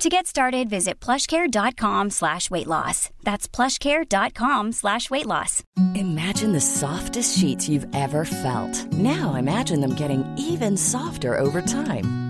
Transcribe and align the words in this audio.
To 0.00 0.08
get 0.08 0.26
started, 0.26 0.70
visit 0.70 0.98
plushcare.com 0.98 2.08
slash 2.08 2.50
weight 2.50 2.66
loss. 2.66 3.10
That's 3.22 3.46
plushcare.com 3.46 4.72
slash 4.72 5.10
weight 5.10 5.26
loss. 5.26 5.62
Imagine 5.94 6.52
the 6.52 6.60
softest 6.62 7.36
sheets 7.36 7.68
you've 7.68 7.86
ever 7.94 8.24
felt. 8.24 8.90
Now 8.94 9.34
imagine 9.34 9.82
them 9.82 9.94
getting 9.94 10.24
even 10.38 10.78
softer 10.78 11.38
over 11.38 11.60
time. 11.60 12.29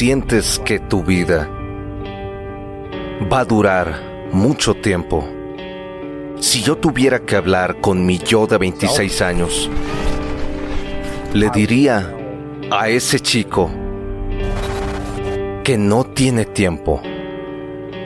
Sientes 0.00 0.58
que 0.64 0.78
tu 0.78 1.04
vida 1.04 1.46
va 3.30 3.40
a 3.40 3.44
durar 3.44 4.00
mucho 4.32 4.72
tiempo. 4.72 5.28
Si 6.38 6.62
yo 6.62 6.78
tuviera 6.78 7.18
que 7.18 7.36
hablar 7.36 7.82
con 7.82 8.06
mi 8.06 8.16
yo 8.16 8.46
de 8.46 8.56
26 8.56 9.20
años, 9.20 9.68
le 11.34 11.50
diría 11.50 12.16
a 12.70 12.88
ese 12.88 13.20
chico 13.20 13.70
que 15.64 15.76
no 15.76 16.04
tiene 16.04 16.46
tiempo 16.46 17.02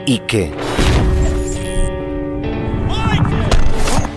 y 0.05 0.19
que 0.19 0.51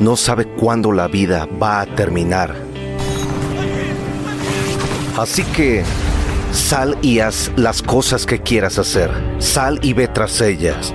no 0.01 0.17
sabe 0.17 0.47
cuándo 0.47 0.91
la 0.91 1.07
vida 1.07 1.47
va 1.63 1.83
a 1.83 1.87
terminar. 1.87 2.57
Así 5.17 5.45
que 5.45 5.85
sal 6.53 6.97
y 7.03 7.21
haz 7.21 7.51
las 7.57 7.83
cosas 7.83 8.27
que 8.27 8.41
quieras 8.41 8.79
hacer. 8.79 9.11
Sal 9.39 9.79
y 9.83 9.93
ve 9.93 10.09
tras 10.09 10.41
ellas. 10.41 10.95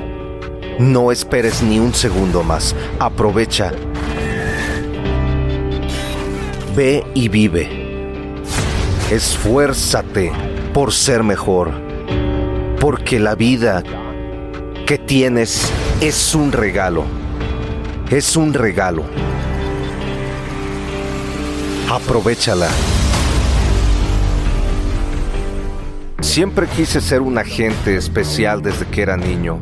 No 0.79 1.11
esperes 1.11 1.61
ni 1.61 1.79
un 1.79 1.93
segundo 1.93 2.43
más. 2.43 2.75
Aprovecha. 2.99 3.71
Ve 6.75 7.03
y 7.13 7.29
vive. 7.29 7.69
Esfuérzate 9.11 10.31
por 10.73 10.91
ser 10.91 11.23
mejor. 11.23 11.71
Porque 12.79 13.19
la 13.19 13.35
vida 13.35 13.83
que 14.85 14.97
tienes 14.97 15.71
es 16.01 16.35
un 16.35 16.51
regalo. 16.51 17.05
Es 18.09 18.35
un 18.35 18.53
regalo. 18.53 19.03
Aprovechala. 21.89 22.69
Siempre 26.23 26.67
quise 26.67 27.01
ser 27.01 27.21
un 27.21 27.37
agente 27.37 27.97
especial 27.97 28.63
desde 28.63 28.87
que 28.87 29.01
era 29.01 29.17
niño. 29.17 29.59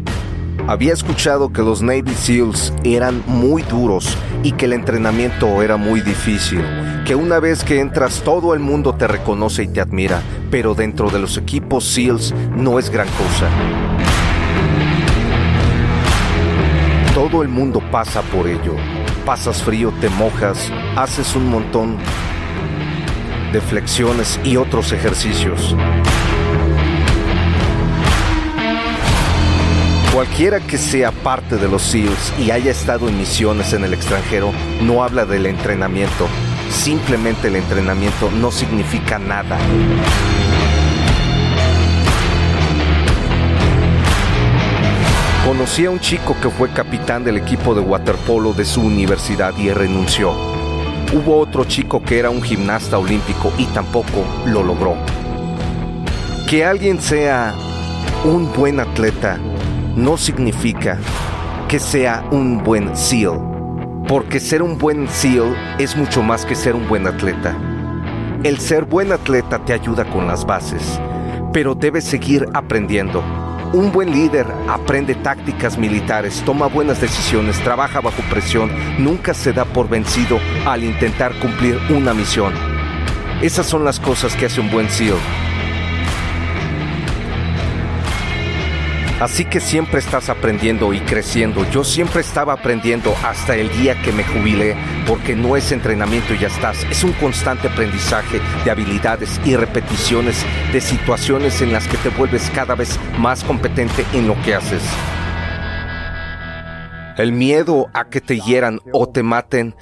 Había 0.68 0.94
escuchado 0.94 1.52
que 1.52 1.64
los 1.64 1.82
Navy 1.82 2.14
SEALs 2.14 2.72
eran 2.84 3.24
muy 3.26 3.64
duros 3.64 4.16
y 4.44 4.52
que 4.52 4.66
el 4.66 4.74
entrenamiento 4.74 5.64
era 5.64 5.76
muy 5.76 6.02
difícil, 6.02 6.64
que 7.06 7.16
una 7.16 7.40
vez 7.40 7.64
que 7.64 7.80
entras 7.80 8.22
todo 8.22 8.54
el 8.54 8.60
mundo 8.60 8.94
te 8.94 9.08
reconoce 9.08 9.64
y 9.64 9.68
te 9.70 9.82
admira, 9.82 10.22
pero 10.52 10.76
dentro 10.76 11.10
de 11.10 11.20
los 11.20 11.36
equipos 11.36 11.84
SEALs 11.84 12.32
no 12.56 12.78
es 12.78 12.92
gran 12.92 13.08
cosa. 13.08 13.50
Todo 17.16 17.42
el 17.42 17.50
mundo 17.50 17.82
pasa 17.92 18.22
por 18.22 18.48
ello. 18.48 18.76
Pasas 19.26 19.64
frío, 19.64 19.92
te 20.00 20.10
mojas, 20.10 20.72
haces 20.96 21.36
un 21.36 21.50
montón 21.50 21.98
de 23.52 23.60
flexiones 23.60 24.40
y 24.44 24.58
otros 24.58 24.94
ejercicios. 24.94 25.76
Cualquiera 30.14 30.60
que 30.60 30.78
sea 30.78 31.14
parte 31.14 31.56
de 31.56 31.70
los 31.70 31.84
SEALs 31.84 32.34
y 32.38 32.52
haya 32.52 32.70
estado 32.70 33.08
en 33.08 33.18
misiones 33.18 33.72
en 33.72 33.86
el 33.86 33.94
extranjero 33.94 34.52
no 34.82 35.06
habla 35.06 35.24
del 35.24 35.46
entrenamiento. 35.46 36.28
Simplemente 36.70 37.48
el 37.48 37.56
entrenamiento 37.56 38.30
no 38.30 38.52
significa 38.52 39.18
nada. 39.18 39.58
Conocí 45.48 45.86
a 45.86 45.92
un 45.92 46.02
chico 46.02 46.36
que 46.42 46.50
fue 46.50 46.70
capitán 46.72 47.24
del 47.24 47.38
equipo 47.38 47.74
de 47.74 47.80
waterpolo 47.80 48.52
de 48.52 48.66
su 48.66 48.82
universidad 48.82 49.58
y 49.58 49.70
renunció. 49.72 50.34
Hubo 51.14 51.40
otro 51.40 51.64
chico 51.64 52.04
que 52.04 52.20
era 52.20 52.30
un 52.30 52.42
gimnasta 52.42 52.98
olímpico 52.98 53.54
y 53.58 53.66
tampoco 53.68 54.26
lo 54.46 54.62
logró. 54.62 54.98
Que 56.50 56.66
alguien 56.66 57.02
sea 57.02 57.56
un 58.26 58.52
buen 58.52 58.82
atleta 58.82 59.40
no 59.96 60.18
significa 60.18 60.98
que 61.68 61.80
sea 61.80 62.24
un 62.32 62.64
buen 62.64 62.96
SEAL, 62.96 63.40
porque 64.08 64.40
ser 64.40 64.62
un 64.62 64.78
buen 64.78 65.08
SEAL 65.08 65.56
es 65.80 65.96
mucho 65.96 66.22
más 66.22 66.46
que 66.46 66.56
ser 66.56 66.76
un 66.76 66.88
buen 66.88 67.08
atleta. 67.08 67.58
El 68.44 68.60
ser 68.60 68.86
buen 68.86 69.12
atleta 69.12 69.60
te 69.60 69.74
ayuda 69.74 70.06
con 70.06 70.28
las 70.28 70.46
bases, 70.46 71.00
pero 71.54 71.76
debes 71.76 72.06
seguir 72.06 72.48
aprendiendo. 72.54 73.24
Un 73.74 73.92
buen 73.92 74.12
líder 74.12 74.48
aprende 74.68 75.16
tácticas 75.16 75.78
militares, 75.78 76.42
toma 76.46 76.68
buenas 76.68 77.00
decisiones, 77.00 77.60
trabaja 77.64 78.02
bajo 78.02 78.22
presión, 78.30 78.70
nunca 78.98 79.34
se 79.34 79.54
da 79.54 79.66
por 79.66 79.88
vencido 79.88 80.40
al 80.66 80.84
intentar 80.84 81.34
cumplir 81.40 81.78
una 81.90 82.14
misión. 82.14 82.54
Esas 83.42 83.66
son 83.66 83.86
las 83.86 84.00
cosas 84.00 84.36
que 84.36 84.48
hace 84.48 84.60
un 84.60 84.70
buen 84.72 84.90
SEAL. 84.90 85.18
Así 89.22 89.46
que 89.46 89.60
siempre 89.60 90.00
estás 90.00 90.30
aprendiendo 90.30 90.94
y 90.94 91.00
creciendo. 91.00 91.64
Yo 91.70 91.84
siempre 91.84 92.22
estaba 92.22 92.54
aprendiendo 92.54 93.14
hasta 93.24 93.56
el 93.56 93.70
día 93.78 94.02
que 94.02 94.12
me 94.12 94.24
jubilé, 94.24 94.76
porque 95.06 95.36
no 95.36 95.56
es 95.56 95.72
entrenamiento 95.72 96.34
y 96.34 96.40
ya 96.40 96.48
estás. 96.48 96.84
Es 96.86 97.04
un 97.04 97.14
constante 97.14 97.68
aprendizaje 97.68 98.42
de 98.66 98.72
habilidades 98.72 99.40
y 99.46 99.56
repeticiones 99.56 100.44
de 100.74 100.82
situaciones 100.82 101.62
en 101.62 101.72
las 101.72 101.88
que 101.88 101.98
te 101.98 102.10
vuelves 102.10 102.50
cada 102.50 102.74
vez 102.74 103.00
más 103.20 103.44
competente 103.44 104.08
en 104.14 104.28
lo 104.28 104.42
que 104.42 104.56
haces. 104.56 104.82
El 107.16 107.32
miedo 107.32 107.92
a 107.94 108.06
que 108.06 108.22
te 108.22 108.40
hieran 108.40 108.80
o 108.92 109.08
te 109.08 109.22
maten 109.22 109.76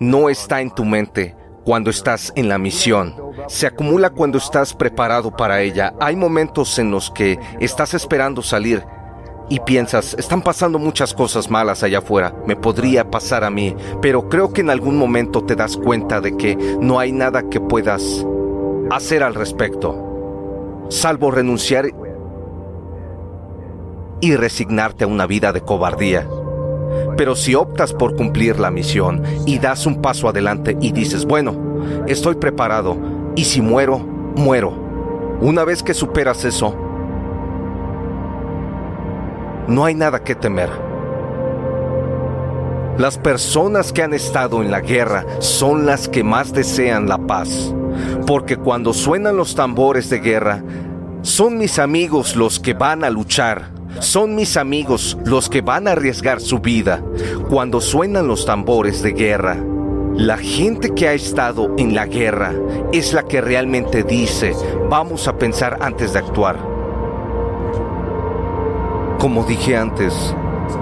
no 0.00 0.28
está 0.28 0.62
en 0.62 0.74
tu 0.74 0.84
mente 0.84 1.36
cuando 1.70 1.90
estás 1.90 2.32
en 2.34 2.48
la 2.48 2.58
misión. 2.58 3.14
Se 3.46 3.64
acumula 3.64 4.10
cuando 4.10 4.38
estás 4.38 4.74
preparado 4.74 5.30
para 5.30 5.62
ella. 5.62 5.94
Hay 6.00 6.16
momentos 6.16 6.80
en 6.80 6.90
los 6.90 7.12
que 7.12 7.38
estás 7.60 7.94
esperando 7.94 8.42
salir 8.42 8.84
y 9.48 9.60
piensas, 9.60 10.14
están 10.14 10.42
pasando 10.42 10.80
muchas 10.80 11.14
cosas 11.14 11.48
malas 11.48 11.84
allá 11.84 11.98
afuera, 11.98 12.34
me 12.44 12.56
podría 12.56 13.08
pasar 13.08 13.44
a 13.44 13.50
mí, 13.50 13.76
pero 14.02 14.28
creo 14.28 14.52
que 14.52 14.62
en 14.62 14.70
algún 14.70 14.96
momento 14.96 15.44
te 15.44 15.54
das 15.54 15.76
cuenta 15.76 16.20
de 16.20 16.36
que 16.36 16.56
no 16.80 16.98
hay 16.98 17.12
nada 17.12 17.48
que 17.48 17.60
puedas 17.60 18.26
hacer 18.90 19.22
al 19.22 19.36
respecto, 19.36 20.88
salvo 20.88 21.30
renunciar 21.30 21.86
y 24.20 24.34
resignarte 24.34 25.04
a 25.04 25.06
una 25.06 25.28
vida 25.28 25.52
de 25.52 25.60
cobardía. 25.60 26.26
Pero 27.16 27.36
si 27.36 27.54
optas 27.54 27.92
por 27.92 28.16
cumplir 28.16 28.58
la 28.58 28.72
misión 28.72 29.22
y 29.46 29.58
das 29.58 29.86
un 29.86 30.02
paso 30.02 30.28
adelante 30.28 30.76
y 30.80 30.92
dices, 30.92 31.24
bueno, 31.24 31.69
estoy 32.06 32.36
preparado 32.36 32.96
y 33.36 33.44
si 33.44 33.60
muero, 33.60 33.98
muero. 33.98 34.72
Una 35.40 35.64
vez 35.64 35.82
que 35.82 35.94
superas 35.94 36.44
eso, 36.44 36.74
no 39.66 39.84
hay 39.84 39.94
nada 39.94 40.22
que 40.22 40.34
temer. 40.34 40.70
Las 42.98 43.16
personas 43.16 43.92
que 43.92 44.02
han 44.02 44.12
estado 44.12 44.62
en 44.62 44.70
la 44.70 44.80
guerra 44.80 45.24
son 45.38 45.86
las 45.86 46.08
que 46.08 46.22
más 46.22 46.52
desean 46.52 47.08
la 47.08 47.16
paz, 47.16 47.74
porque 48.26 48.56
cuando 48.56 48.92
suenan 48.92 49.36
los 49.36 49.54
tambores 49.54 50.10
de 50.10 50.18
guerra, 50.18 50.62
son 51.22 51.56
mis 51.56 51.78
amigos 51.78 52.36
los 52.36 52.60
que 52.60 52.74
van 52.74 53.04
a 53.04 53.10
luchar 53.10 53.80
Son 53.98 54.34
mis 54.34 54.56
amigos 54.56 55.18
los 55.24 55.50
que 55.50 55.60
van 55.60 55.88
a 55.88 55.92
arriesgar 55.92 56.40
su 56.40 56.60
vida 56.60 57.02
cuando 57.50 57.80
suenan 57.80 58.28
los 58.28 58.46
tambores 58.46 59.02
de 59.02 59.12
guerra. 59.12 59.56
La 60.20 60.36
gente 60.36 60.90
que 60.90 61.08
ha 61.08 61.14
estado 61.14 61.74
en 61.78 61.94
la 61.94 62.04
guerra 62.04 62.52
es 62.92 63.14
la 63.14 63.22
que 63.22 63.40
realmente 63.40 64.02
dice, 64.02 64.52
vamos 64.90 65.26
a 65.26 65.38
pensar 65.38 65.78
antes 65.80 66.12
de 66.12 66.18
actuar. 66.18 66.58
Como 69.18 69.44
dije 69.44 69.78
antes, 69.78 70.36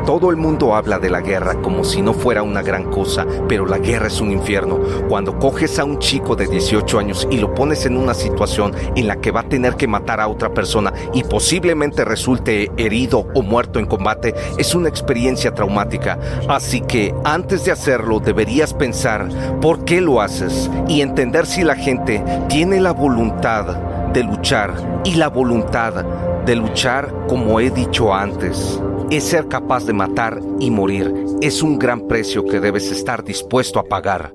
todo 0.05 0.31
el 0.31 0.37
mundo 0.37 0.75
habla 0.75 0.99
de 0.99 1.11
la 1.11 1.20
guerra 1.20 1.61
como 1.61 1.85
si 1.85 2.02
no 2.02 2.14
fuera 2.14 2.43
una 2.43 2.62
gran 2.62 2.90
cosa, 2.90 3.26
pero 3.49 3.67
la 3.67 3.79
guerra 3.79 4.08
es 4.08 4.20
un 4.20 4.31
infierno. 4.31 4.79
Cuando 5.08 5.38
coges 5.38 5.79
a 5.79 5.85
un 5.85 5.99
chico 5.99 6.37
de 6.37 6.46
18 6.46 6.99
años 6.99 7.29
y 7.31 7.38
lo 7.38 7.55
pones 7.55 7.87
en 7.87 7.96
una 7.96 8.14
situación 8.14 8.73
en 8.96 9.06
la 9.06 9.17
que 9.17 9.31
va 9.31 9.40
a 9.40 9.49
tener 9.49 9.76
que 9.76 9.87
matar 9.87 10.20
a 10.20 10.29
otra 10.29 10.52
persona 10.52 10.93
y 11.12 11.25
posiblemente 11.25 12.05
resulte 12.05 12.70
herido 12.76 13.26
o 13.35 13.43
muerto 13.43 13.79
en 13.79 13.87
combate, 13.87 14.35
es 14.56 14.75
una 14.75 14.88
experiencia 14.88 15.55
traumática. 15.55 16.19
Así 16.49 16.81
que 16.81 17.14
antes 17.25 17.64
de 17.64 17.73
hacerlo 17.73 18.20
deberías 18.20 18.75
pensar 18.75 19.29
por 19.61 19.85
qué 19.85 20.00
lo 20.00 20.20
haces 20.20 20.70
y 20.88 21.00
entender 21.00 21.46
si 21.46 21.62
la 21.62 21.76
gente 21.76 22.25
tiene 22.49 22.81
la 22.81 22.93
voluntad 22.93 23.76
de 24.12 24.23
luchar 24.23 25.02
y 25.05 25.14
la 25.14 25.29
voluntad 25.29 26.05
de 26.44 26.56
luchar 26.56 27.12
como 27.29 27.61
he 27.61 27.70
dicho 27.70 28.14
antes 28.14 28.81
es 29.11 29.25
ser 29.25 29.49
capaz 29.49 29.87
de 29.87 29.93
matar 29.93 30.41
y 30.59 30.71
morir. 30.71 31.15
Es 31.41 31.63
un 31.63 31.79
gran 31.79 32.07
precio 32.07 32.45
que 32.45 32.61
debes 32.61 32.91
estar 32.91 33.25
dispuesto 33.25 33.79
a 33.79 33.85
pagar. 33.85 34.35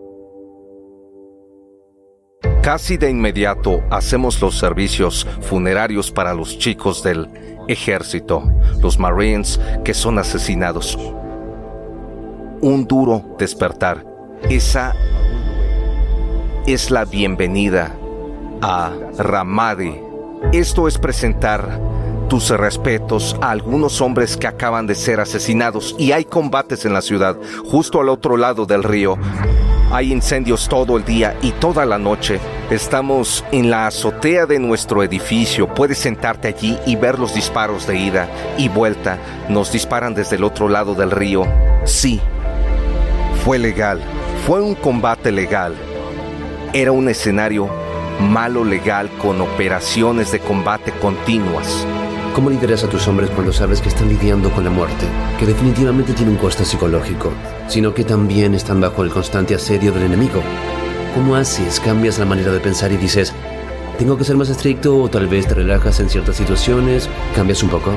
Casi 2.62 2.98
de 2.98 3.10
inmediato 3.10 3.82
hacemos 3.92 4.42
los 4.42 4.58
servicios 4.58 5.28
funerarios 5.42 6.12
para 6.12 6.34
los 6.34 6.58
chicos 6.58 7.04
del 7.04 7.30
ejército, 7.68 8.44
los 8.82 8.98
Marines 8.98 9.60
que 9.84 9.94
son 9.94 10.18
asesinados. 10.18 10.98
Un 12.62 12.88
duro 12.88 13.36
despertar. 13.38 14.06
Esa 14.50 14.96
es 16.66 16.90
la 16.90 17.06
bienvenida 17.06 17.96
a 18.62 18.92
Ramadi. 19.18 20.00
Esto 20.54 20.88
es 20.88 20.98
presentar 20.98 21.80
tus 22.28 22.50
respetos 22.50 23.36
a 23.42 23.52
algunos 23.52 24.02
hombres 24.02 24.38
que 24.38 24.48
acaban 24.48 24.88
de 24.88 24.96
ser 24.96 25.20
asesinados 25.20 25.96
y 25.98 26.12
hay 26.12 26.26
combates 26.26 26.86
en 26.86 26.94
la 26.94 27.02
ciudad, 27.02 27.38
justo 27.66 28.02
al 28.02 28.10
otro 28.10 28.38
lado 28.38 28.66
del 28.66 28.84
río. 28.84 29.18
Hay 29.92 30.12
incendios 30.12 30.68
todo 30.68 30.98
el 30.98 31.06
día 31.06 31.38
y 31.44 31.52
toda 31.52 31.86
la 31.86 32.00
noche. 32.00 32.40
Estamos 32.72 33.46
en 33.52 33.70
la 33.70 33.86
azotea 33.86 34.48
de 34.48 34.58
nuestro 34.58 35.04
edificio. 35.04 35.72
Puedes 35.72 36.00
sentarte 36.00 36.48
allí 36.48 36.80
y 36.88 36.96
ver 36.96 37.20
los 37.20 37.36
disparos 37.36 37.86
de 37.86 38.00
ida 38.00 38.28
y 38.58 38.70
vuelta. 38.70 39.20
Nos 39.50 39.72
disparan 39.72 40.16
desde 40.16 40.38
el 40.38 40.44
otro 40.44 40.68
lado 40.68 40.96
del 40.96 41.12
río. 41.12 41.46
Sí, 41.86 42.20
fue 43.46 43.60
legal. 43.60 44.02
Fue 44.48 44.62
un 44.62 44.74
combate 44.74 45.32
legal. 45.32 45.76
Era 46.74 46.92
un 46.92 47.08
escenario 47.08 47.70
malo 48.20 48.64
legal 48.64 49.10
con 49.22 49.42
operaciones 49.42 50.32
de 50.32 50.40
combate 50.40 50.92
continuas. 50.94 51.86
¿Cómo 52.34 52.50
lideras 52.50 52.84
a 52.84 52.90
tus 52.90 53.08
hombres 53.08 53.30
cuando 53.30 53.54
sabes 53.54 53.80
que 53.80 53.90
están 53.90 54.10
lidiando 54.10 54.50
con 54.52 54.64
la 54.64 54.72
muerte, 54.72 55.06
que 55.38 55.46
definitivamente 55.46 56.14
tiene 56.14 56.32
un 56.32 56.38
coste 56.38 56.66
psicológico, 56.66 57.32
sino 57.68 57.94
que 57.94 58.04
también 58.04 58.56
están 58.56 58.82
bajo 58.82 59.04
el 59.04 59.12
constante 59.12 59.54
asedio 59.54 59.92
del 59.92 60.04
enemigo? 60.04 60.42
¿Cómo 61.14 61.36
haces? 61.36 61.80
¿Cambias 61.80 62.18
la 62.18 62.26
manera 62.26 62.52
de 62.52 62.60
pensar 62.60 62.92
y 62.92 62.98
dices, 62.98 63.34
tengo 64.00 64.18
que 64.18 64.24
ser 64.24 64.36
más 64.36 64.50
estricto 64.50 64.98
o 64.98 65.10
tal 65.10 65.28
vez 65.28 65.48
te 65.48 65.54
relajas 65.54 66.00
en 66.00 66.10
ciertas 66.10 66.36
situaciones? 66.36 67.08
¿Cambias 67.36 67.62
un 67.62 67.70
poco? 67.70 67.92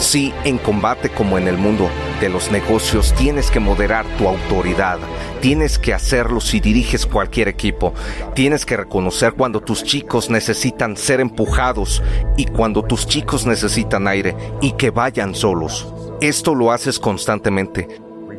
Sí, 0.00 0.34
en 0.44 0.58
combate 0.58 1.10
como 1.10 1.38
en 1.38 1.46
el 1.46 1.56
mundo 1.56 1.88
de 2.20 2.28
los 2.28 2.50
negocios 2.50 3.14
tienes 3.14 3.50
que 3.50 3.60
moderar 3.60 4.04
tu 4.18 4.26
autoridad 4.26 4.98
Tienes 5.40 5.78
que 5.78 5.94
hacerlo 5.94 6.38
si 6.40 6.60
diriges 6.60 7.06
cualquier 7.06 7.48
equipo. 7.48 7.94
Tienes 8.34 8.66
que 8.66 8.76
reconocer 8.76 9.32
cuando 9.32 9.62
tus 9.62 9.82
chicos 9.82 10.28
necesitan 10.28 10.98
ser 10.98 11.20
empujados 11.20 12.02
y 12.36 12.44
cuando 12.44 12.82
tus 12.82 13.06
chicos 13.06 13.46
necesitan 13.46 14.06
aire 14.06 14.36
y 14.60 14.72
que 14.72 14.90
vayan 14.90 15.34
solos. 15.34 15.94
Esto 16.20 16.54
lo 16.54 16.72
haces 16.72 16.98
constantemente, 16.98 17.88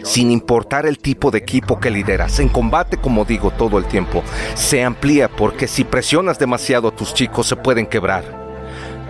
sin 0.04 0.30
importar 0.30 0.86
el 0.86 1.00
tipo 1.00 1.32
de 1.32 1.40
equipo 1.40 1.80
que 1.80 1.90
lideras. 1.90 2.40
En 2.40 2.50
combate, 2.50 2.98
como 2.98 3.26
digo 3.26 3.50
todo 3.50 3.80
el 3.80 3.86
tiempo, 3.86 4.22
se 4.54 4.84
amplía 4.84 5.28
porque 5.28 5.68
si 5.68 5.84
presionas 5.84 6.38
demasiado 6.38 6.90
a 6.90 6.96
tus 6.96 7.16
chicos 7.16 7.48
se 7.48 7.56
pueden 7.56 7.88
quebrar 7.88 8.41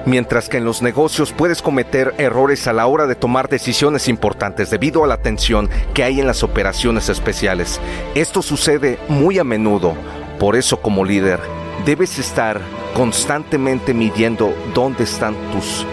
mientras 0.06 0.50
que 0.50 0.57
en 0.57 0.65
los 0.65 0.81
negocios 0.81 1.33
puedes 1.33 1.62
cometer 1.62 2.13
errores 2.18 2.68
a 2.68 2.74
la 2.74 2.88
hora 2.88 3.07
de 3.07 3.15
tomar 3.15 3.50
decisiones 3.50 4.07
importantes 4.07 4.69
debido 4.69 5.03
a 5.03 5.07
la 5.07 5.18
tensión 5.18 5.69
que 5.94 6.03
hay 6.03 6.19
en 6.19 6.27
las 6.27 6.44
operaciones 6.44 7.09
especiales. 7.09 7.80
Esto 8.15 8.42
sucede 8.42 9.00
muy 9.07 9.39
a 9.39 9.44
menudo, 9.44 9.95
por 10.39 10.56
eso 10.56 10.81
como 10.81 11.06
líder 11.06 11.39
debes 11.86 12.19
estar 12.19 12.62
constantemente 12.95 13.94
midiendo 13.94 14.53
dónde 14.74 15.03
están 15.03 15.36
tus 15.51 15.86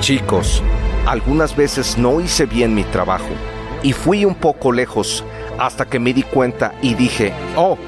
chicos. 0.00 0.62
Algunas 1.06 1.54
veces 1.56 1.98
no 1.98 2.20
hice 2.20 2.46
bien 2.46 2.74
mi 2.74 2.84
trabajo 2.84 3.28
y 3.82 3.92
fui 3.92 4.24
un 4.24 4.34
poco 4.34 4.72
lejos 4.72 5.24
hasta 5.58 5.84
que 5.84 5.98
me 5.98 6.12
di 6.12 6.22
cuenta 6.22 6.74
y 6.82 6.94
dije, 6.94 7.32
oh, 7.56 7.78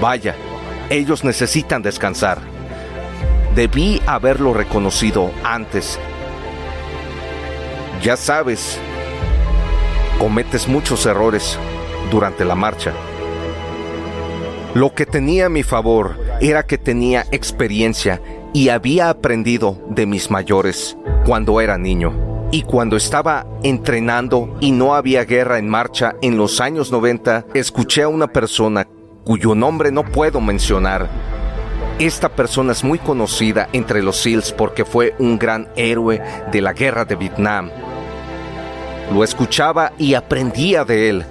vaya, 0.00 0.34
ellos 0.90 1.24
necesitan 1.24 1.82
descansar. 1.82 2.53
Debí 3.54 4.02
haberlo 4.06 4.52
reconocido 4.52 5.30
antes. 5.44 5.98
Ya 8.02 8.16
sabes, 8.16 8.80
cometes 10.18 10.66
muchos 10.66 11.06
errores 11.06 11.56
durante 12.10 12.44
la 12.44 12.56
marcha. 12.56 12.92
Lo 14.74 14.92
que 14.92 15.06
tenía 15.06 15.46
a 15.46 15.50
mi 15.50 15.62
favor 15.62 16.18
era 16.40 16.66
que 16.66 16.78
tenía 16.78 17.26
experiencia 17.30 18.20
y 18.52 18.70
había 18.70 19.08
aprendido 19.08 19.78
de 19.88 20.06
mis 20.06 20.32
mayores 20.32 20.96
cuando 21.24 21.60
era 21.60 21.78
niño. 21.78 22.48
Y 22.50 22.62
cuando 22.62 22.96
estaba 22.96 23.46
entrenando 23.62 24.56
y 24.60 24.72
no 24.72 24.96
había 24.96 25.24
guerra 25.24 25.58
en 25.58 25.68
marcha 25.68 26.16
en 26.22 26.36
los 26.36 26.60
años 26.60 26.90
90, 26.90 27.46
escuché 27.54 28.02
a 28.02 28.08
una 28.08 28.26
persona 28.26 28.88
cuyo 29.24 29.54
nombre 29.54 29.92
no 29.92 30.04
puedo 30.04 30.40
mencionar, 30.40 31.08
esta 31.98 32.28
persona 32.28 32.72
es 32.72 32.82
muy 32.82 32.98
conocida 32.98 33.68
entre 33.72 34.02
los 34.02 34.16
SEALs 34.16 34.52
porque 34.52 34.84
fue 34.84 35.14
un 35.18 35.38
gran 35.38 35.68
héroe 35.76 36.20
de 36.50 36.60
la 36.60 36.72
guerra 36.72 37.04
de 37.04 37.14
Vietnam. 37.14 37.70
Lo 39.12 39.22
escuchaba 39.22 39.92
y 39.98 40.14
aprendía 40.14 40.84
de 40.84 41.08
él. 41.08 41.24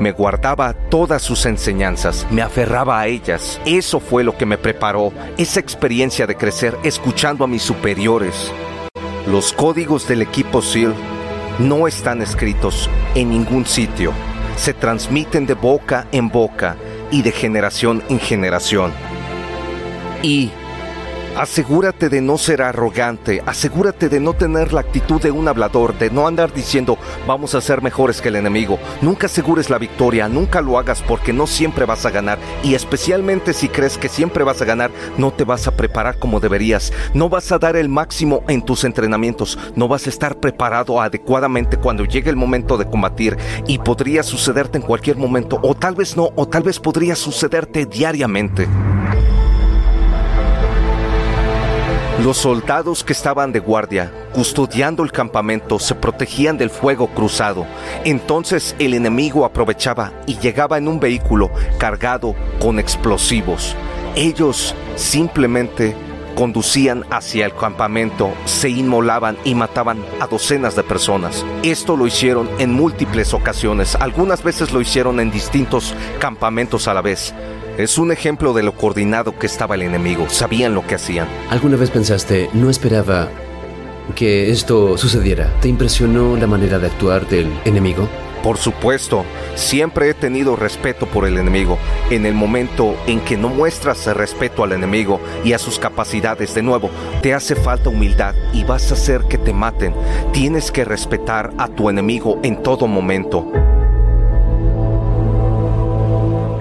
Me 0.00 0.12
guardaba 0.12 0.72
todas 0.72 1.22
sus 1.22 1.44
enseñanzas, 1.46 2.26
me 2.30 2.42
aferraba 2.42 2.98
a 2.98 3.06
ellas. 3.06 3.60
Eso 3.66 4.00
fue 4.00 4.24
lo 4.24 4.36
que 4.36 4.46
me 4.46 4.58
preparó, 4.58 5.12
esa 5.36 5.60
experiencia 5.60 6.26
de 6.26 6.36
crecer 6.36 6.76
escuchando 6.82 7.44
a 7.44 7.46
mis 7.46 7.62
superiores. 7.62 8.50
Los 9.28 9.52
códigos 9.52 10.08
del 10.08 10.22
equipo 10.22 10.62
SEAL 10.62 10.94
no 11.58 11.86
están 11.86 12.22
escritos 12.22 12.88
en 13.14 13.30
ningún 13.30 13.66
sitio. 13.66 14.12
Se 14.56 14.72
transmiten 14.72 15.46
de 15.46 15.54
boca 15.54 16.08
en 16.10 16.30
boca 16.30 16.76
y 17.10 17.22
de 17.22 17.30
generación 17.30 18.02
en 18.08 18.18
generación. 18.18 18.92
Y 20.22 20.50
asegúrate 21.36 22.08
de 22.08 22.20
no 22.20 22.38
ser 22.38 22.62
arrogante, 22.62 23.42
asegúrate 23.46 24.08
de 24.08 24.20
no 24.20 24.34
tener 24.34 24.72
la 24.72 24.80
actitud 24.80 25.20
de 25.20 25.30
un 25.30 25.48
hablador, 25.48 25.96
de 25.98 26.10
no 26.10 26.26
andar 26.26 26.52
diciendo 26.52 26.98
vamos 27.26 27.54
a 27.54 27.60
ser 27.60 27.82
mejores 27.82 28.20
que 28.20 28.28
el 28.28 28.36
enemigo. 28.36 28.78
Nunca 29.00 29.26
asegures 29.26 29.70
la 29.70 29.78
victoria, 29.78 30.28
nunca 30.28 30.60
lo 30.60 30.78
hagas 30.78 31.02
porque 31.02 31.32
no 31.32 31.46
siempre 31.46 31.84
vas 31.84 32.04
a 32.04 32.10
ganar 32.10 32.38
y 32.62 32.74
especialmente 32.74 33.52
si 33.52 33.68
crees 33.68 33.96
que 33.96 34.08
siempre 34.08 34.44
vas 34.44 34.60
a 34.60 34.64
ganar, 34.64 34.90
no 35.16 35.32
te 35.32 35.44
vas 35.44 35.66
a 35.66 35.76
preparar 35.76 36.18
como 36.18 36.40
deberías, 36.40 36.92
no 37.14 37.28
vas 37.28 37.52
a 37.52 37.58
dar 37.58 37.76
el 37.76 37.88
máximo 37.88 38.42
en 38.48 38.62
tus 38.62 38.84
entrenamientos, 38.84 39.58
no 39.76 39.88
vas 39.88 40.06
a 40.06 40.10
estar 40.10 40.38
preparado 40.40 41.00
adecuadamente 41.00 41.76
cuando 41.76 42.04
llegue 42.04 42.30
el 42.30 42.36
momento 42.36 42.76
de 42.76 42.86
combatir 42.86 43.36
y 43.66 43.78
podría 43.78 44.22
sucederte 44.22 44.78
en 44.78 44.84
cualquier 44.84 45.16
momento 45.16 45.58
o 45.62 45.74
tal 45.74 45.94
vez 45.94 46.16
no, 46.16 46.30
o 46.34 46.46
tal 46.46 46.62
vez 46.62 46.78
podría 46.78 47.14
sucederte 47.14 47.86
diariamente. 47.86 48.66
Los 52.18 52.36
soldados 52.36 53.02
que 53.02 53.14
estaban 53.14 53.50
de 53.50 53.60
guardia, 53.60 54.12
custodiando 54.34 55.02
el 55.02 55.10
campamento, 55.10 55.78
se 55.78 55.94
protegían 55.94 56.58
del 56.58 56.68
fuego 56.68 57.06
cruzado. 57.08 57.66
Entonces 58.04 58.76
el 58.78 58.92
enemigo 58.92 59.46
aprovechaba 59.46 60.12
y 60.26 60.36
llegaba 60.36 60.76
en 60.76 60.86
un 60.86 61.00
vehículo 61.00 61.50
cargado 61.78 62.34
con 62.60 62.78
explosivos. 62.78 63.74
Ellos 64.16 64.74
simplemente 64.96 65.96
conducían 66.34 67.04
hacia 67.10 67.46
el 67.46 67.54
campamento, 67.54 68.32
se 68.44 68.68
inmolaban 68.68 69.38
y 69.44 69.54
mataban 69.54 70.04
a 70.20 70.26
docenas 70.26 70.76
de 70.76 70.82
personas. 70.82 71.44
Esto 71.62 71.96
lo 71.96 72.06
hicieron 72.06 72.48
en 72.58 72.72
múltiples 72.72 73.32
ocasiones, 73.32 73.94
algunas 73.94 74.42
veces 74.42 74.72
lo 74.72 74.80
hicieron 74.80 75.20
en 75.20 75.30
distintos 75.30 75.94
campamentos 76.18 76.86
a 76.86 76.94
la 76.94 77.02
vez. 77.02 77.34
Es 77.78 77.98
un 77.98 78.12
ejemplo 78.12 78.52
de 78.52 78.62
lo 78.62 78.74
coordinado 78.74 79.38
que 79.38 79.46
estaba 79.46 79.74
el 79.74 79.82
enemigo. 79.82 80.28
Sabían 80.28 80.74
lo 80.74 80.86
que 80.86 80.96
hacían. 80.96 81.28
¿Alguna 81.50 81.76
vez 81.76 81.90
pensaste, 81.90 82.50
no 82.52 82.68
esperaba 82.68 83.28
que 84.14 84.50
esto 84.50 84.98
sucediera? 84.98 85.52
¿Te 85.60 85.68
impresionó 85.68 86.36
la 86.36 86.46
manera 86.46 86.78
de 86.78 86.88
actuar 86.88 87.26
del 87.28 87.50
enemigo? 87.64 88.08
Por 88.42 88.56
supuesto, 88.56 89.24
siempre 89.54 90.08
he 90.08 90.14
tenido 90.14 90.56
respeto 90.56 91.06
por 91.06 91.26
el 91.26 91.36
enemigo. 91.36 91.78
En 92.10 92.24
el 92.24 92.34
momento 92.34 92.96
en 93.06 93.20
que 93.20 93.36
no 93.36 93.48
muestras 93.48 94.06
respeto 94.16 94.64
al 94.64 94.72
enemigo 94.72 95.20
y 95.44 95.52
a 95.52 95.58
sus 95.58 95.78
capacidades 95.78 96.54
de 96.54 96.62
nuevo, 96.62 96.90
te 97.22 97.34
hace 97.34 97.54
falta 97.54 97.90
humildad 97.90 98.34
y 98.52 98.64
vas 98.64 98.90
a 98.90 98.94
hacer 98.94 99.22
que 99.28 99.38
te 99.38 99.52
maten. 99.52 99.94
Tienes 100.32 100.70
que 100.70 100.84
respetar 100.84 101.52
a 101.58 101.68
tu 101.68 101.90
enemigo 101.90 102.40
en 102.42 102.62
todo 102.62 102.86
momento. 102.86 103.46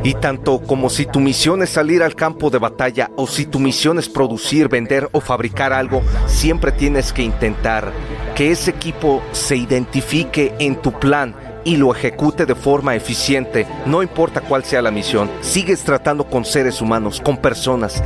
Y 0.04 0.14
tanto 0.14 0.60
como 0.60 0.90
si 0.90 1.06
tu 1.06 1.20
misión 1.20 1.62
es 1.62 1.72
salir 1.72 2.04
al 2.04 2.16
campo 2.16 2.50
de 2.50 2.58
batalla 2.58 3.12
o 3.16 3.28
si 3.28 3.46
tu 3.46 3.60
misión 3.60 4.00
es 4.00 4.08
producir, 4.08 4.70
vender 4.70 5.10
o 5.12 5.20
fabricar 5.20 5.74
algo, 5.74 6.02
siempre 6.28 6.72
tienes 6.72 7.12
que 7.12 7.24
intentar 7.24 7.92
que 8.36 8.52
ese 8.52 8.72
equipo 8.72 9.22
se 9.34 9.58
identifique 9.58 10.54
en 10.60 10.82
tu 10.82 10.92
plan 10.94 11.36
y 11.66 11.76
lo 11.76 11.94
ejecute 11.94 12.46
de 12.46 12.56
forma 12.56 12.96
eficiente, 12.96 13.68
no 13.86 14.02
importa 14.02 14.42
cuál 14.42 14.64
sea 14.64 14.82
la 14.82 14.92
misión. 14.92 15.30
Sigues 15.42 15.84
tratando 15.84 16.24
con 16.26 16.46
seres 16.46 16.82
humanos, 16.82 17.22
con 17.22 17.38
personas. 17.38 18.02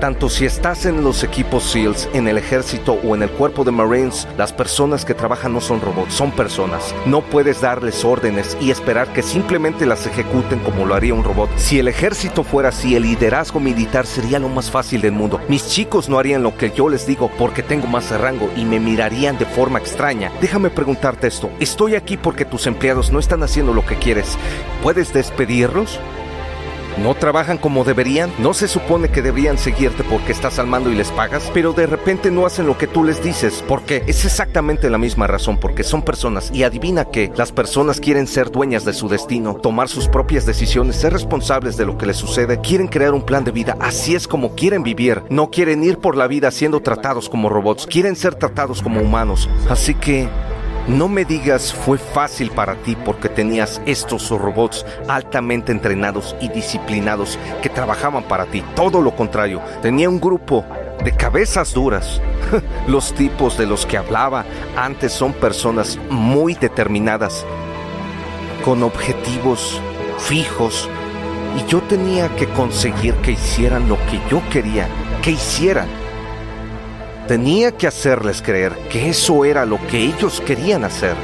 Tanto 0.00 0.28
si 0.28 0.46
estás 0.46 0.86
en 0.86 1.02
los 1.02 1.24
equipos 1.24 1.64
SEALs, 1.64 2.08
en 2.12 2.28
el 2.28 2.38
ejército 2.38 2.92
o 3.02 3.16
en 3.16 3.24
el 3.24 3.30
cuerpo 3.30 3.64
de 3.64 3.72
Marines, 3.72 4.28
las 4.36 4.52
personas 4.52 5.04
que 5.04 5.12
trabajan 5.12 5.52
no 5.52 5.60
son 5.60 5.80
robots, 5.80 6.14
son 6.14 6.30
personas. 6.30 6.94
No 7.04 7.20
puedes 7.20 7.60
darles 7.60 8.04
órdenes 8.04 8.56
y 8.60 8.70
esperar 8.70 9.12
que 9.12 9.22
simplemente 9.22 9.86
las 9.86 10.06
ejecuten 10.06 10.60
como 10.60 10.86
lo 10.86 10.94
haría 10.94 11.14
un 11.14 11.24
robot. 11.24 11.50
Si 11.56 11.80
el 11.80 11.88
ejército 11.88 12.44
fuera 12.44 12.68
así, 12.68 12.94
el 12.94 13.02
liderazgo 13.02 13.58
militar 13.58 14.06
sería 14.06 14.38
lo 14.38 14.48
más 14.48 14.70
fácil 14.70 15.00
del 15.00 15.12
mundo. 15.12 15.40
Mis 15.48 15.68
chicos 15.68 16.08
no 16.08 16.20
harían 16.20 16.44
lo 16.44 16.56
que 16.56 16.70
yo 16.70 16.88
les 16.88 17.04
digo 17.04 17.28
porque 17.36 17.64
tengo 17.64 17.88
más 17.88 18.10
rango 18.10 18.50
y 18.54 18.64
me 18.64 18.78
mirarían 18.78 19.36
de 19.36 19.46
forma 19.46 19.80
extraña. 19.80 20.30
Déjame 20.40 20.70
preguntarte 20.70 21.26
esto. 21.26 21.50
Estoy 21.58 21.96
aquí 21.96 22.16
porque 22.16 22.44
tus 22.44 22.68
empleados 22.68 23.10
no 23.10 23.18
están 23.18 23.42
haciendo 23.42 23.74
lo 23.74 23.84
que 23.84 23.96
quieres. 23.96 24.38
¿Puedes 24.80 25.12
despedirlos? 25.12 25.98
No 26.98 27.14
trabajan 27.14 27.58
como 27.58 27.84
deberían, 27.84 28.32
no 28.38 28.54
se 28.54 28.68
supone 28.68 29.08
que 29.08 29.22
deberían 29.22 29.58
seguirte 29.58 30.04
porque 30.04 30.32
estás 30.32 30.58
al 30.58 30.66
mando 30.66 30.90
y 30.90 30.94
les 30.94 31.10
pagas, 31.10 31.50
pero 31.54 31.72
de 31.72 31.86
repente 31.86 32.30
no 32.30 32.46
hacen 32.46 32.66
lo 32.66 32.76
que 32.76 32.86
tú 32.86 33.04
les 33.04 33.22
dices, 33.22 33.64
porque 33.66 34.02
es 34.06 34.24
exactamente 34.24 34.90
la 34.90 34.98
misma 34.98 35.26
razón, 35.26 35.58
porque 35.58 35.84
son 35.84 36.02
personas. 36.02 36.50
Y 36.52 36.62
adivina 36.62 37.06
que 37.06 37.32
las 37.36 37.52
personas 37.52 38.00
quieren 38.00 38.26
ser 38.26 38.50
dueñas 38.50 38.84
de 38.84 38.92
su 38.92 39.08
destino, 39.08 39.54
tomar 39.54 39.88
sus 39.88 40.08
propias 40.08 40.46
decisiones, 40.46 40.96
ser 40.96 41.12
responsables 41.12 41.76
de 41.76 41.86
lo 41.86 41.96
que 41.96 42.06
les 42.06 42.16
sucede, 42.16 42.60
quieren 42.60 42.88
crear 42.88 43.14
un 43.14 43.22
plan 43.22 43.44
de 43.44 43.52
vida, 43.52 43.76
así 43.80 44.14
es 44.14 44.28
como 44.28 44.54
quieren 44.54 44.82
vivir, 44.82 45.22
no 45.30 45.50
quieren 45.50 45.84
ir 45.84 45.98
por 45.98 46.16
la 46.16 46.26
vida 46.26 46.50
siendo 46.50 46.80
tratados 46.80 47.28
como 47.28 47.48
robots, 47.48 47.86
quieren 47.86 48.16
ser 48.16 48.34
tratados 48.34 48.82
como 48.82 49.00
humanos, 49.00 49.48
así 49.68 49.94
que 49.94 50.28
no 50.88 51.06
me 51.06 51.24
digas 51.26 51.72
fue 51.72 51.98
fácil 51.98 52.50
para 52.50 52.74
ti 52.76 52.96
porque 53.04 53.28
tenías 53.28 53.80
estos 53.84 54.30
robots 54.30 54.86
altamente 55.06 55.70
entrenados 55.70 56.34
y 56.40 56.48
disciplinados 56.48 57.38
que 57.62 57.68
trabajaban 57.68 58.24
para 58.24 58.46
ti. 58.46 58.64
Todo 58.74 59.02
lo 59.02 59.14
contrario, 59.14 59.60
tenía 59.82 60.08
un 60.08 60.18
grupo 60.18 60.64
de 61.04 61.12
cabezas 61.12 61.74
duras. 61.74 62.20
Los 62.86 63.12
tipos 63.14 63.58
de 63.58 63.66
los 63.66 63.84
que 63.84 63.98
hablaba 63.98 64.46
antes 64.76 65.12
son 65.12 65.34
personas 65.34 65.98
muy 66.08 66.54
determinadas, 66.54 67.44
con 68.64 68.82
objetivos 68.82 69.80
fijos, 70.18 70.88
y 71.56 71.70
yo 71.70 71.80
tenía 71.82 72.34
que 72.36 72.46
conseguir 72.48 73.14
que 73.16 73.32
hicieran 73.32 73.88
lo 73.88 73.96
que 74.06 74.20
yo 74.30 74.42
quería 74.50 74.88
que 75.22 75.32
hicieran. 75.32 75.88
Tenía 77.28 77.72
que 77.72 77.86
hacerles 77.86 78.40
creer 78.40 78.72
que 78.90 79.10
eso 79.10 79.44
era 79.44 79.66
lo 79.66 79.78
que 79.88 79.98
ellos 79.98 80.40
querían 80.40 80.82
hacer. 80.82 81.14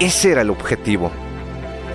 Ese 0.00 0.32
era 0.32 0.40
el 0.40 0.50
objetivo. 0.50 1.12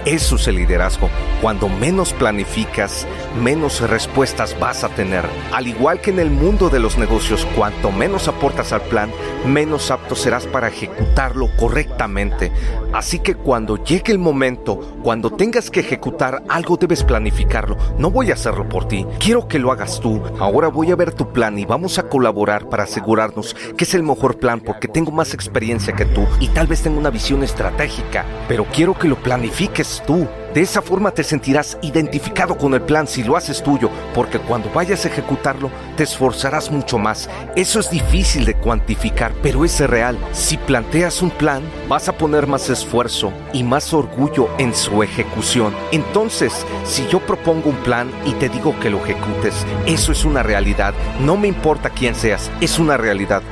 Eso 0.05 0.37
es 0.37 0.47
el 0.47 0.55
liderazgo. 0.55 1.09
Cuando 1.41 1.69
menos 1.69 2.13
planificas, 2.13 3.07
menos 3.41 3.87
respuestas 3.87 4.57
vas 4.59 4.83
a 4.83 4.89
tener. 4.89 5.23
Al 5.53 5.67
igual 5.67 6.01
que 6.01 6.09
en 6.09 6.19
el 6.19 6.31
mundo 6.31 6.69
de 6.69 6.79
los 6.79 6.97
negocios, 6.97 7.47
cuanto 7.55 7.91
menos 7.91 8.27
aportas 8.27 8.73
al 8.73 8.81
plan, 8.81 9.11
menos 9.45 9.91
apto 9.91 10.15
serás 10.15 10.47
para 10.47 10.69
ejecutarlo 10.69 11.49
correctamente. 11.57 12.51
Así 12.91 13.19
que 13.19 13.35
cuando 13.35 13.83
llegue 13.83 14.11
el 14.11 14.19
momento, 14.19 14.97
cuando 15.03 15.29
tengas 15.29 15.69
que 15.69 15.81
ejecutar 15.81 16.43
algo, 16.49 16.77
debes 16.77 17.03
planificarlo. 17.03 17.77
No 17.99 18.09
voy 18.09 18.31
a 18.31 18.33
hacerlo 18.33 18.67
por 18.67 18.87
ti. 18.87 19.05
Quiero 19.19 19.47
que 19.47 19.59
lo 19.59 19.71
hagas 19.71 19.99
tú. 19.99 20.21
Ahora 20.39 20.69
voy 20.69 20.91
a 20.91 20.95
ver 20.95 21.13
tu 21.13 21.31
plan 21.31 21.59
y 21.59 21.65
vamos 21.65 21.99
a 21.99 22.09
colaborar 22.09 22.67
para 22.69 22.83
asegurarnos 22.83 23.55
que 23.77 23.83
es 23.83 23.93
el 23.93 24.03
mejor 24.03 24.37
plan 24.39 24.59
porque 24.59 24.87
tengo 24.87 25.11
más 25.11 25.33
experiencia 25.33 25.93
que 25.93 26.05
tú 26.05 26.25
y 26.39 26.47
tal 26.49 26.67
vez 26.67 26.81
tengo 26.81 26.97
una 26.97 27.09
visión 27.09 27.43
estratégica, 27.43 28.25
pero 28.47 28.65
quiero 28.65 28.97
que 28.97 29.07
lo 29.07 29.15
planifiques 29.17 30.01
tú. 30.05 30.27
De 30.57 30.63
esa 30.63 30.81
forma 30.81 31.11
te 31.11 31.23
sentirás 31.23 31.77
identificado 31.83 32.57
con 32.57 32.73
el 32.73 32.81
plan 32.81 33.05
si 33.05 33.23
lo 33.23 33.37
haces 33.37 33.61
tuyo, 33.61 33.91
porque 34.15 34.39
cuando 34.39 34.71
vayas 34.71 35.05
a 35.05 35.07
ejecutarlo 35.07 35.69
te 35.95 36.01
esforzarás 36.01 36.71
mucho 36.71 36.97
más. 36.97 37.29
Eso 37.55 37.79
es 37.79 37.91
difícil 37.91 38.43
de 38.43 38.55
cuantificar, 38.55 39.33
pero 39.43 39.63
es 39.65 39.79
real. 39.81 40.17
Si 40.31 40.57
planteas 40.57 41.21
un 41.21 41.29
plan, 41.29 41.61
vas 41.87 42.09
a 42.09 42.17
poner 42.17 42.47
más 42.47 42.71
esfuerzo 42.71 43.31
y 43.53 43.61
más 43.61 43.93
orgullo 43.93 44.49
en 44.57 44.73
su 44.73 45.03
ejecución. 45.03 45.75
Entonces, 45.91 46.65
si 46.85 47.05
yo 47.07 47.19
propongo 47.19 47.69
un 47.69 47.77
plan 47.83 48.09
y 48.25 48.31
te 48.31 48.49
digo 48.49 48.73
que 48.79 48.89
lo 48.89 48.97
ejecutes, 49.05 49.63
eso 49.85 50.11
es 50.11 50.25
una 50.25 50.41
realidad. 50.41 50.95
No 51.19 51.37
me 51.37 51.47
importa 51.47 51.91
quién 51.91 52.15
seas, 52.15 52.49
es 52.61 52.79
una 52.79 52.97
realidad. 52.97 53.43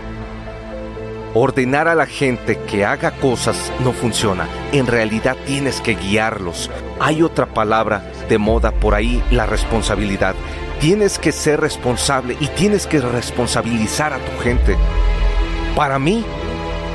Ordenar 1.37 1.89
a 1.89 1.95
la 1.95 2.05
gente 2.05 2.57
que 2.59 2.85
haga 2.85 3.11
cosas 3.11 3.69
no 3.83 3.91
funciona. 3.91 4.47
En 4.71 4.87
realidad 4.87 5.35
tienes 5.45 5.81
que 5.81 5.95
guiarlos. 5.95 6.71
Hay 7.01 7.21
otra 7.21 7.45
palabra 7.45 8.09
de 8.29 8.37
moda 8.37 8.71
por 8.71 8.95
ahí, 8.95 9.21
la 9.31 9.45
responsabilidad. 9.45 10.33
Tienes 10.79 11.19
que 11.19 11.33
ser 11.33 11.59
responsable 11.59 12.37
y 12.39 12.47
tienes 12.47 12.87
que 12.87 13.01
responsabilizar 13.01 14.13
a 14.13 14.19
tu 14.19 14.41
gente. 14.41 14.77
Para 15.75 15.99
mí, 15.99 16.23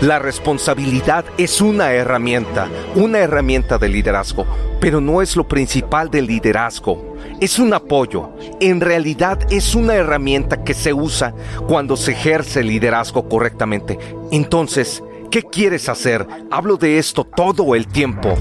la 0.00 0.18
responsabilidad 0.18 1.26
es 1.36 1.60
una 1.60 1.92
herramienta, 1.92 2.66
una 2.94 3.18
herramienta 3.18 3.76
de 3.76 3.90
liderazgo, 3.90 4.46
pero 4.80 5.02
no 5.02 5.20
es 5.20 5.36
lo 5.36 5.46
principal 5.46 6.10
del 6.10 6.26
liderazgo. 6.26 7.09
Es 7.40 7.58
un 7.58 7.72
apoyo. 7.72 8.32
En 8.60 8.82
realidad 8.82 9.38
es 9.50 9.74
una 9.74 9.94
herramienta 9.94 10.62
que 10.62 10.74
se 10.74 10.92
usa 10.92 11.32
cuando 11.66 11.96
se 11.96 12.12
ejerce 12.12 12.60
el 12.60 12.66
liderazgo 12.66 13.30
correctamente. 13.30 13.98
Entonces, 14.30 15.02
¿qué 15.30 15.42
quieres 15.42 15.88
hacer? 15.88 16.26
Hablo 16.50 16.76
de 16.76 16.98
esto 16.98 17.24
todo 17.24 17.74
el 17.74 17.86
tiempo. 17.86 18.34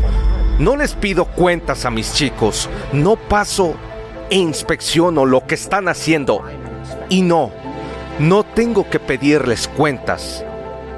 No 0.59 0.75
les 0.75 0.95
pido 0.95 1.23
cuentas 1.23 1.85
a 1.85 1.91
mis 1.91 2.13
chicos. 2.13 2.69
No 2.91 3.15
paso 3.15 3.73
e 4.29 4.35
inspecciono 4.35 5.25
lo 5.25 5.47
que 5.47 5.55
están 5.55 5.87
haciendo. 5.87 6.43
Y 7.07 7.21
no, 7.21 7.51
no 8.19 8.43
tengo 8.43 8.89
que 8.89 8.99
pedirles 8.99 9.69
cuentas. 9.69 10.43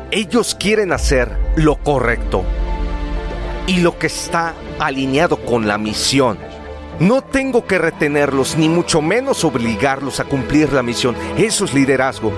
Ellos 0.10 0.55
quieren 0.60 0.91
hacer 0.91 1.38
lo 1.55 1.75
correcto 1.75 2.43
y 3.67 3.81
lo 3.81 4.00
que 4.00 4.08
está 4.08 4.55
alineado 4.79 5.38
con 5.46 5.67
la 5.67 5.77
misión. 5.77 6.50
No 7.01 7.24
tengo 7.24 7.65
que 7.65 7.79
retenerlos 7.79 8.55
ni 8.58 8.70
mucho 8.70 9.01
menos 9.01 9.43
obligarlos 9.43 10.20
a 10.20 10.25
cumplir 10.25 10.72
la 10.72 10.84
misión. 10.84 11.15
Eso 11.36 11.65
es 11.65 11.74
liderazgo. 11.74 12.31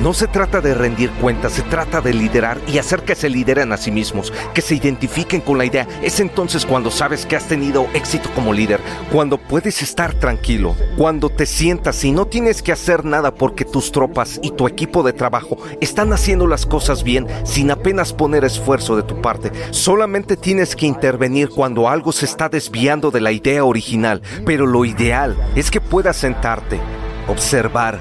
No 0.00 0.14
se 0.14 0.28
trata 0.28 0.62
de 0.62 0.72
rendir 0.72 1.10
cuentas, 1.10 1.52
se 1.52 1.60
trata 1.60 2.00
de 2.00 2.14
liderar 2.14 2.58
y 2.66 2.78
hacer 2.78 3.02
que 3.02 3.14
se 3.14 3.28
lideren 3.28 3.70
a 3.70 3.76
sí 3.76 3.90
mismos, 3.90 4.32
que 4.54 4.62
se 4.62 4.74
identifiquen 4.74 5.42
con 5.42 5.58
la 5.58 5.66
idea. 5.66 5.86
Es 6.00 6.20
entonces 6.20 6.64
cuando 6.64 6.90
sabes 6.90 7.26
que 7.26 7.36
has 7.36 7.46
tenido 7.46 7.86
éxito 7.92 8.30
como 8.34 8.54
líder, 8.54 8.80
cuando 9.12 9.36
puedes 9.36 9.82
estar 9.82 10.14
tranquilo, 10.14 10.74
cuando 10.96 11.28
te 11.28 11.44
sientas 11.44 12.02
y 12.02 12.12
no 12.12 12.26
tienes 12.26 12.62
que 12.62 12.72
hacer 12.72 13.04
nada 13.04 13.34
porque 13.34 13.66
tus 13.66 13.92
tropas 13.92 14.40
y 14.42 14.52
tu 14.52 14.66
equipo 14.66 15.02
de 15.02 15.12
trabajo 15.12 15.58
están 15.82 16.14
haciendo 16.14 16.46
las 16.46 16.64
cosas 16.64 17.04
bien 17.04 17.26
sin 17.44 17.70
apenas 17.70 18.14
poner 18.14 18.42
esfuerzo 18.42 18.96
de 18.96 19.02
tu 19.02 19.20
parte. 19.20 19.52
Solamente 19.70 20.38
tienes 20.38 20.76
que 20.76 20.86
intervenir 20.86 21.50
cuando 21.50 21.90
algo 21.90 22.12
se 22.12 22.24
está 22.24 22.48
desviando 22.48 23.10
de 23.10 23.20
la 23.20 23.32
idea 23.32 23.66
original, 23.66 24.22
pero 24.46 24.66
lo 24.66 24.86
ideal 24.86 25.36
es 25.56 25.70
que 25.70 25.82
puedas 25.82 26.16
sentarte, 26.16 26.80
observar, 27.28 28.00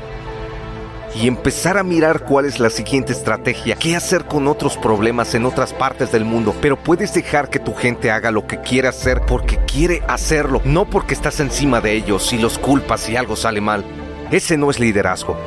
y 1.16 1.28
empezar 1.28 1.78
a 1.78 1.84
mirar 1.84 2.22
cuál 2.22 2.46
es 2.46 2.60
la 2.60 2.70
siguiente 2.70 3.14
estrategia, 3.14 3.76
qué 3.76 3.96
hacer 3.96 4.26
con 4.26 4.48
otros 4.48 4.78
problemas 4.78 5.34
en 5.36 5.46
otras 5.46 5.74
partes 5.74 6.12
del 6.12 6.26
mundo, 6.26 6.56
pero 6.62 6.78
puedes 6.78 7.14
dejar 7.14 7.50
que 7.50 7.60
tu 7.60 7.74
gente 7.74 8.12
haga 8.12 8.32
lo 8.32 8.46
que 8.48 8.62
quiere 8.62 8.88
hacer 8.88 9.22
porque 9.28 9.58
quiere 9.66 10.02
hacerlo, 10.08 10.62
no 10.64 10.90
porque 10.90 11.14
estás 11.14 11.40
encima 11.40 11.82
de 11.82 11.94
ellos 11.94 12.32
y 12.34 12.38
los 12.38 12.60
culpas 12.60 13.02
si 13.02 13.16
algo 13.16 13.36
sale 13.36 13.62
mal. 13.62 13.84
Ese 14.32 14.58
no 14.58 14.70
es 14.70 14.80
liderazgo. 14.80 15.38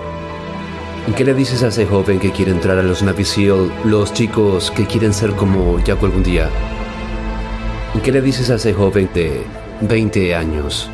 ¿Qué 1.16 1.24
le 1.24 1.34
dices 1.34 1.62
a 1.62 1.68
ese 1.68 1.84
joven 1.86 2.18
que 2.18 2.30
quiere 2.30 2.52
entrar 2.52 2.78
a 2.78 2.82
los 2.82 3.02
Navy 3.02 3.24
SEAL, 3.24 3.70
los 3.84 4.12
chicos 4.12 4.70
que 4.70 4.86
quieren 4.86 5.12
ser 5.12 5.32
como 5.32 5.78
Jaco 5.84 6.06
algún 6.06 6.22
día? 6.22 6.48
¿Qué 8.02 8.10
le 8.10 8.22
dices 8.22 8.50
a 8.50 8.54
ese 8.54 8.72
joven 8.72 9.08
de 9.12 9.42
20 9.82 10.34
años? 10.34 10.90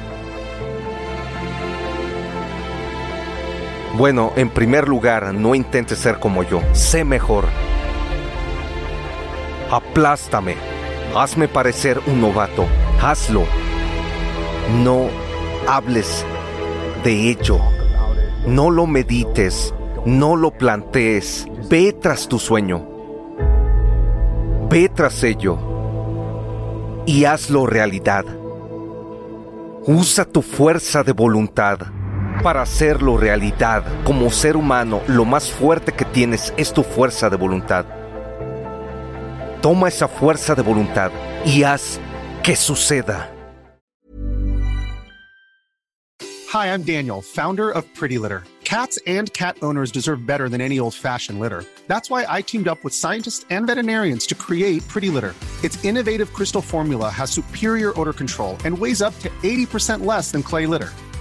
Bueno, 3.99 4.33
en 4.37 4.49
primer 4.49 4.87
lugar, 4.87 5.35
no 5.35 5.57
intentes 5.57 5.99
ser 5.99 6.21
como 6.21 6.45
yo. 6.45 6.63
Sé 6.73 7.03
mejor. 7.03 7.47
Aplástame. 9.73 10.55
Hazme 11.17 11.49
parecer 11.49 12.01
un 12.07 12.21
novato. 12.21 12.65
Hazlo. 13.03 13.43
No 14.85 15.09
hables 15.67 16.25
de 17.03 17.29
ello. 17.29 17.59
No 18.47 18.71
lo 18.71 18.87
medites. 18.87 19.75
No 20.07 20.37
lo 20.37 20.53
plantees. 20.53 21.49
Ve 21.69 21.93
tras 21.93 22.29
tu 22.29 22.39
sueño. 22.39 22.89
Ve 24.71 24.89
tras 24.91 25.25
ello. 25.25 25.59
Y 27.05 27.25
hazlo 27.25 27.67
realidad. 27.67 28.25
Usa 29.89 30.25
tu 30.25 30.41
fuerza 30.41 31.03
de 31.03 31.11
voluntad 31.11 31.98
para 32.43 32.63
hacerlo 32.63 33.17
realidad. 33.17 33.85
Como 34.05 34.31
ser 34.31 34.57
humano, 34.57 35.03
lo 35.07 35.25
más 35.25 35.51
fuerte 35.51 35.93
que 35.93 36.05
tienes 36.05 36.53
es 36.57 36.73
tu 36.73 36.83
fuerza 36.83 37.29
de 37.31 37.37
voluntad. 37.37 37.85
Toma 39.61 39.89
esa 39.89 40.09
fuerza 40.09 40.55
de 40.55 40.63
voluntad 40.63 41.11
y 41.45 41.65
haz 41.65 41.99
que 42.43 42.55
suceda. 42.57 43.31
Hi, 46.53 46.69
I'm 46.73 46.83
Daniel, 46.83 47.21
founder 47.21 47.71
of 47.71 47.85
Pretty 47.95 48.19
Litter. 48.19 48.45
Cats 48.65 48.99
and 49.07 49.33
cat 49.33 49.57
owners 49.63 49.91
deserve 49.91 50.27
better 50.27 50.49
than 50.49 50.61
any 50.61 50.79
old-fashioned 50.79 51.39
litter. 51.41 51.65
That's 51.89 52.11
why 52.11 52.27
I 52.29 52.43
teamed 52.43 52.69
up 52.69 52.83
with 52.85 52.95
scientists 52.95 53.47
and 53.51 53.67
veterinarians 53.67 54.27
to 54.27 54.35
create 54.35 54.87
Pretty 54.89 55.09
Litter. 55.09 55.35
Its 55.63 55.83
innovative 55.85 56.33
crystal 56.33 56.63
formula 56.63 57.09
has 57.11 57.31
superior 57.31 57.99
odor 57.99 58.13
control 58.13 58.57
and 58.65 58.79
weighs 58.79 59.03
up 59.03 59.19
to 59.21 59.31
80% 59.43 60.05
less 60.05 60.33
than 60.33 60.43
clay 60.43 60.67
litter. 60.67 60.91